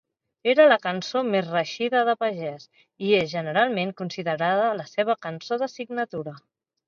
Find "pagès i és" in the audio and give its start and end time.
2.23-3.29